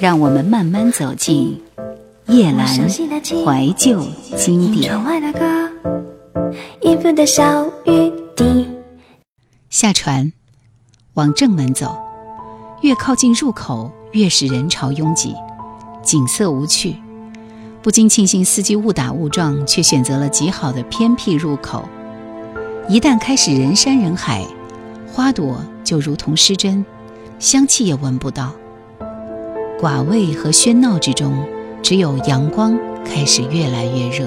[0.00, 1.60] 让我们慢慢走进
[2.24, 4.02] 夜阑怀旧
[4.34, 4.90] 经典。
[9.68, 10.32] 下船，
[11.12, 11.94] 往正门走，
[12.80, 15.34] 越靠近入口，越是人潮拥挤，
[16.02, 16.96] 景色无趣。
[17.82, 21.86] 不禁庆幸司机误打误撞，却选择了极好的偏僻入口。
[22.88, 24.46] 一旦开始人山人海，
[25.12, 26.82] 花朵就如同失真，
[27.38, 28.50] 香气也闻不到。
[29.80, 31.32] 寡味和喧闹之中，
[31.82, 34.26] 只有阳光开始越来越热。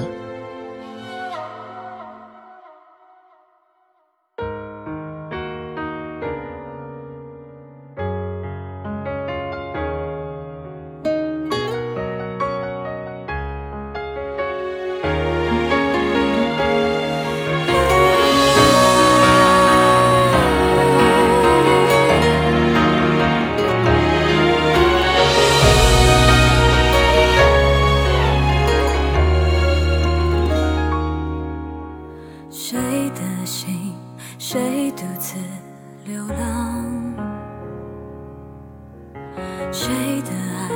[39.73, 40.69] 谁的爱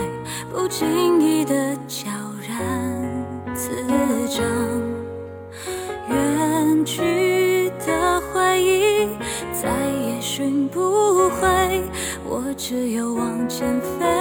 [0.52, 2.09] 不经意的悄
[2.50, 3.70] 然滋
[4.28, 4.44] 长？
[6.09, 9.08] 远去的回忆
[9.54, 11.84] 再也寻不回
[12.26, 14.17] 我只有往前飞。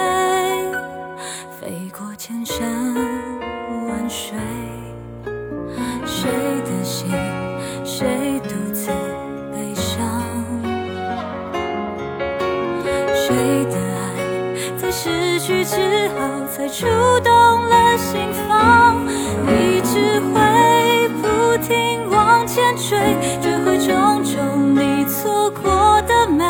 [16.79, 16.85] 触
[17.21, 17.31] 动
[17.69, 19.03] 了心房，
[19.47, 26.45] 你只会不停往前追，追回种种你错过的美，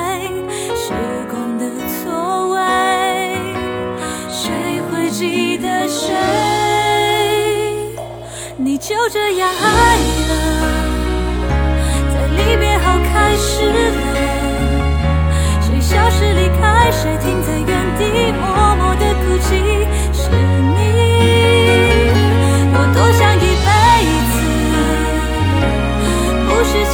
[0.76, 0.92] 时
[1.30, 2.60] 光的错位，
[4.30, 4.52] 谁
[4.92, 6.14] 会记得谁，
[8.58, 9.96] 你就这样爱
[10.28, 10.34] 了，
[12.14, 13.78] 在离别后开始了，
[15.62, 17.47] 谁消失离开谁停。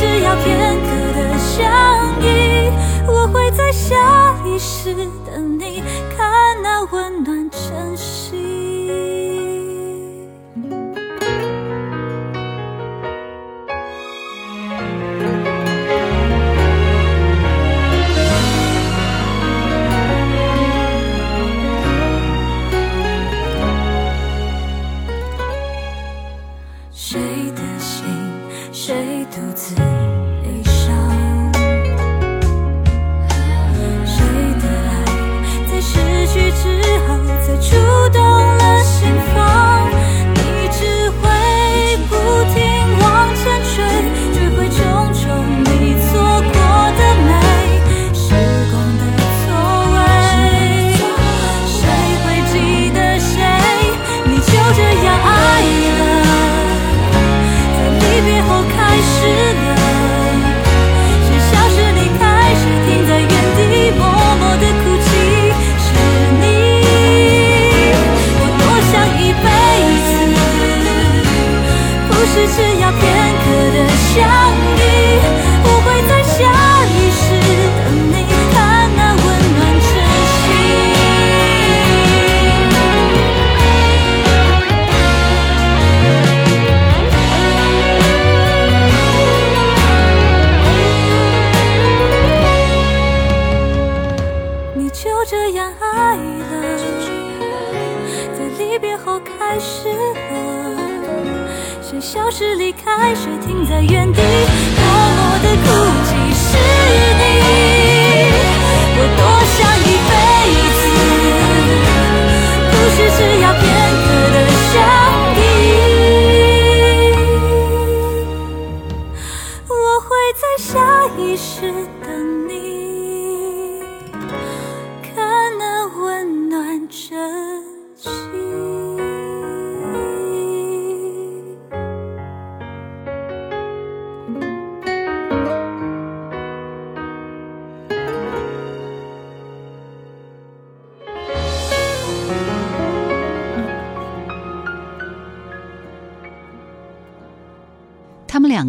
[0.04, 1.64] 只要片刻的相
[2.22, 2.70] 依。
[3.08, 4.94] 我会在下一世
[5.26, 5.82] 等你，
[6.18, 7.93] 看那温暖晨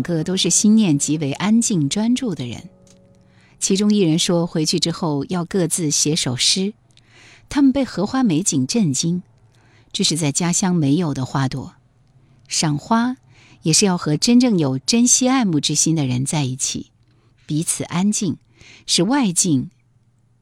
[0.05, 2.69] 个都是心念极为安静专注的人，
[3.59, 6.75] 其中一人说回去之后要各自写首诗，
[7.49, 9.25] 他们被荷花美景震惊，
[9.93, 11.75] 这是在家乡没有的花朵。
[12.47, 13.17] 赏花
[13.63, 16.93] 也是要和真正有珍惜爱慕之心的人在一起，
[17.47, 18.37] 彼此安静，
[18.87, 19.71] 使外境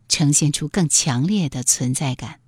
[0.09, 2.42] 呈现出更强烈的存在感。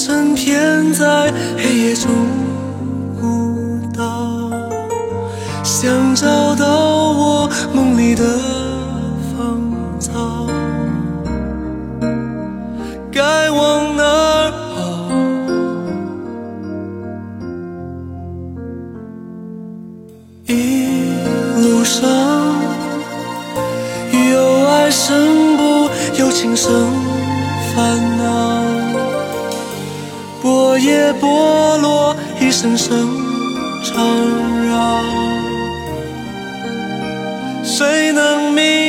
[0.00, 2.10] 红尘偏在黑夜中
[3.20, 4.50] 舞蹈，
[5.62, 8.24] 想找到我梦里的
[9.36, 9.60] 芳
[10.00, 10.46] 草，
[13.12, 14.80] 该往哪儿跑？
[20.46, 21.12] 一
[21.60, 22.08] 路上。
[24.32, 26.72] 有爱生不有情生
[27.76, 28.59] 烦恼，
[30.82, 33.08] 叶剥落，一声声
[33.84, 34.02] 吵
[34.66, 35.02] 扰，
[37.62, 38.79] 谁能明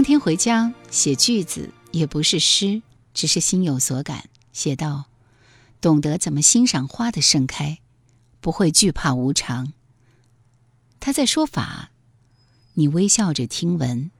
[0.00, 2.80] 当天回家写句子，也不是诗，
[3.12, 5.10] 只是心有所感，写道
[5.78, 7.80] ：“懂得怎么欣赏花的盛开，
[8.40, 9.74] 不会惧怕无常。”
[11.00, 11.90] 他在说法，
[12.72, 14.10] 你微笑着听闻。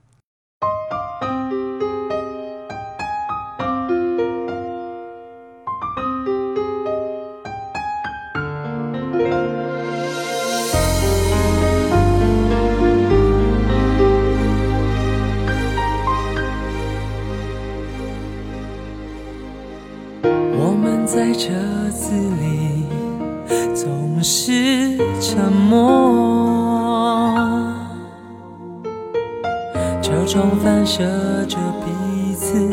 [30.31, 31.03] 车窗反射
[31.45, 32.69] 着彼此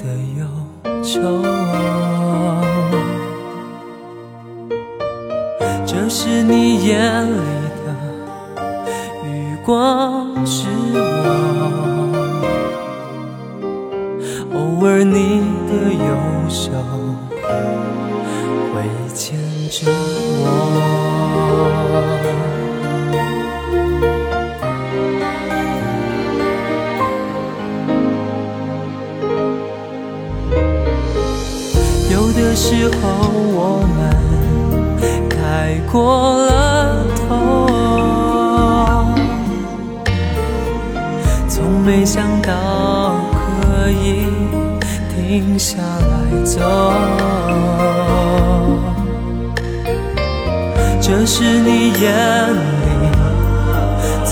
[0.00, 0.04] 的
[0.36, 0.44] 忧
[1.00, 1.40] 愁。
[5.86, 7.38] 这是你眼里
[7.84, 7.86] 的
[9.24, 10.98] 余光，是我。
[14.52, 16.04] 偶尔你的右
[16.48, 16.72] 手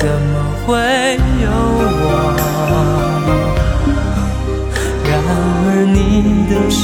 [0.04, 0.76] 怎么会
[1.42, 2.04] 有我？
[5.08, 5.96] 然而你
[6.44, 6.82] 的手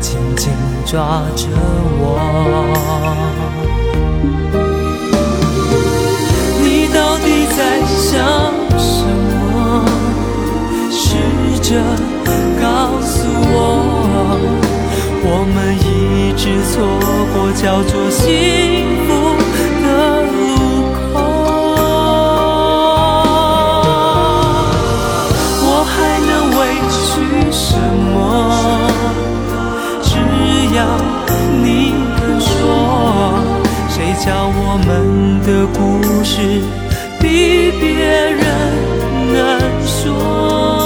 [0.00, 0.50] 紧紧
[0.84, 1.46] 抓着
[2.00, 2.02] 我。
[6.60, 8.10] 你到底在想
[8.76, 9.06] 什
[9.46, 9.86] 么？
[10.90, 10.98] 试
[11.62, 11.70] 着
[12.60, 12.66] 告
[13.00, 13.14] 诉
[13.52, 13.54] 我，
[15.22, 16.42] 我们一直
[16.72, 16.82] 错
[17.32, 18.26] 过叫做幸
[19.06, 19.08] 福
[26.26, 26.58] 能委
[26.90, 27.00] 屈
[27.50, 27.76] 什
[28.14, 28.16] 么？
[30.02, 30.10] 只
[30.74, 30.78] 要
[31.62, 32.48] 你肯说，
[33.88, 34.88] 谁叫我们
[35.46, 35.78] 的故
[36.24, 36.32] 事
[37.20, 37.24] 比
[37.80, 37.88] 别
[38.30, 38.40] 人
[39.32, 39.36] 难
[39.86, 40.79] 说。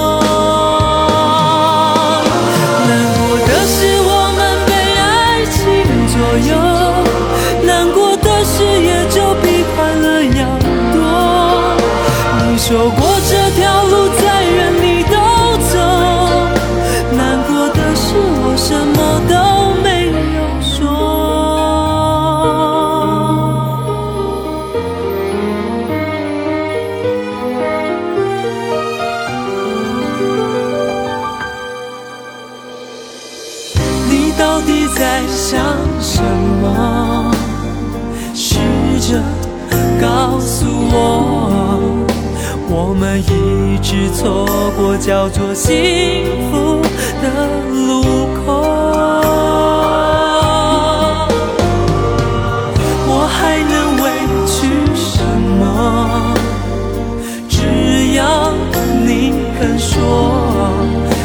[59.79, 60.71] 说，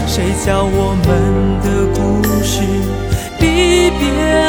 [0.08, 1.10] 谁叫我们
[1.64, 2.00] 的故
[2.44, 2.62] 事
[3.40, 4.49] 比别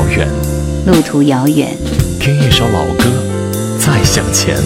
[0.00, 0.26] 遥远，
[0.86, 1.76] 路途遥远，
[2.18, 3.04] 听一首老歌，
[3.78, 4.56] 再向前。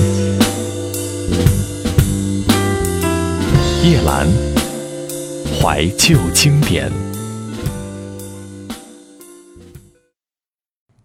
[3.82, 4.28] 夜兰，
[5.60, 6.88] 怀旧经典。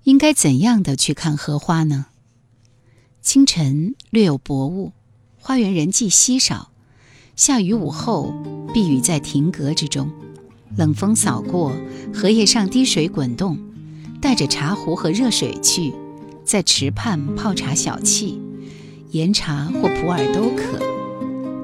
[0.03, 2.05] 应该怎样的去看荷花呢？
[3.23, 4.91] 清晨略有薄雾，
[5.41, 6.69] 花园人迹稀少。
[7.35, 8.31] 下雨午后，
[8.71, 10.11] 避雨在亭阁之中，
[10.77, 11.73] 冷风扫过，
[12.13, 13.57] 荷叶上滴水滚动。
[14.21, 15.93] 带着茶壶和热水去，
[16.43, 18.37] 在池畔泡茶小憩，
[19.11, 20.79] 岩茶或普洱都可。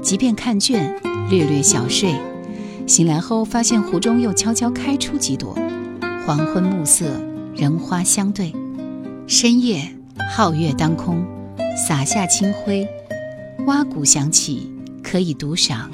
[0.01, 0.93] 即便看倦，
[1.29, 2.15] 略略小睡，
[2.87, 5.57] 醒来后发现湖中又悄悄开出几朵。
[6.25, 7.21] 黄昏暮色，
[7.55, 8.53] 人花相对。
[9.27, 9.93] 深夜，
[10.35, 11.25] 皓月当空，
[11.87, 12.87] 洒下清辉，
[13.67, 14.71] 蛙鼓响起，
[15.03, 15.89] 可以独赏。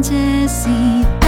[0.00, 1.27] 这。